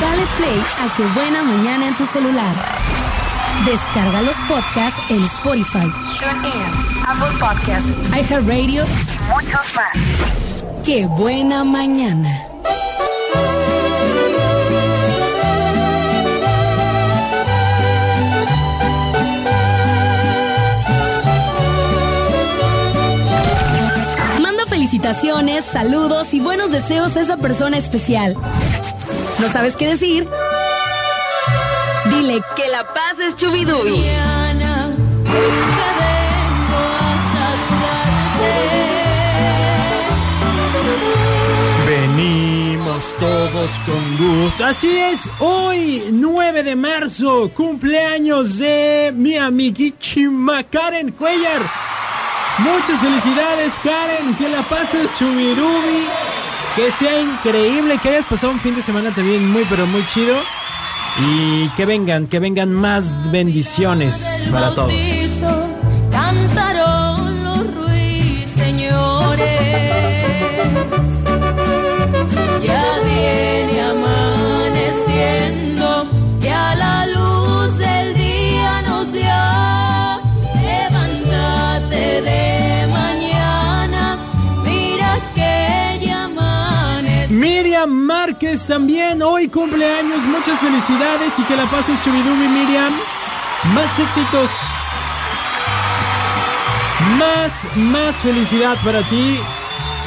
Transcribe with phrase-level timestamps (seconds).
[0.00, 2.54] Dale play a Qué Buena Mañana en tu celular.
[3.64, 10.84] Descarga los podcasts en Spotify, TuneIn, Apple Podcasts iHeartRadio y muchos más.
[10.84, 12.42] Qué Buena Mañana.
[24.40, 28.36] Manda felicitaciones, saludos y buenos deseos a esa persona especial.
[29.38, 30.26] ¿No sabes qué decir?
[32.06, 34.04] Dile que la paz es chubidubi.
[41.86, 44.64] Venimos todos con gusto.
[44.64, 51.62] Así es, hoy 9 de marzo, cumpleaños de mi amiguísima Karen Cuellar.
[52.58, 56.06] Muchas felicidades Karen, que la pases chubirubi,
[56.76, 60.36] que sea increíble, que hayas pasado un fin de semana también muy pero muy chido.
[61.18, 64.92] Y que vengan, que vengan más bendiciones para todos.
[87.84, 92.92] Márquez también, hoy cumpleaños, muchas felicidades y que la pases chubidubi Miriam.
[93.74, 94.50] Más éxitos.
[97.18, 99.38] Más, más felicidad para ti.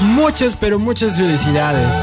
[0.01, 1.95] Muchas, pero muchas felicidades.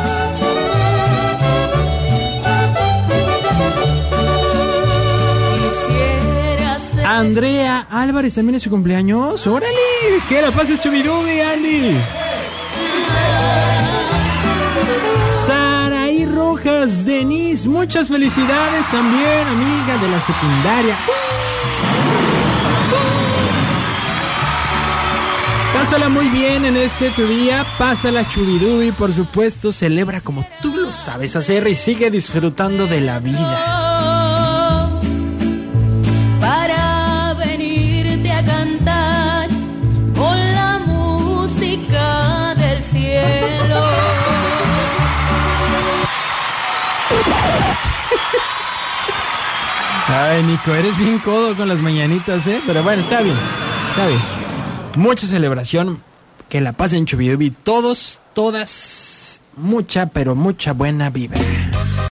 [7.05, 9.47] Andrea Álvarez también es su cumpleaños.
[9.47, 9.73] ¡Órale!
[10.29, 11.97] Que la pases chubidubi, Andy.
[17.65, 20.97] Muchas felicidades también, amiga de la secundaria.
[25.73, 30.93] Pásala muy bien en este tu día, pásala chubidubi, por supuesto, celebra como tú lo
[30.93, 33.86] sabes hacer y sigue disfrutando de la vida.
[50.19, 52.59] Ay, Nico, eres bien codo con las mañanitas, ¿eh?
[52.67, 53.37] Pero bueno, está bien,
[53.91, 54.21] está bien.
[54.97, 56.01] Mucha celebración,
[56.49, 61.39] que la pasen chubidubi, todos, todas, mucha, pero mucha buena vibra.